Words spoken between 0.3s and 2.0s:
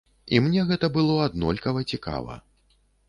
І мне гэта было аднолькава